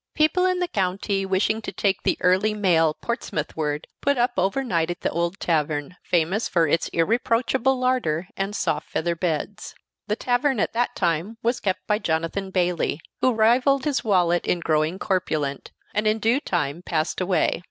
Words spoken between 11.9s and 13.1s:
Jonathan Bayley,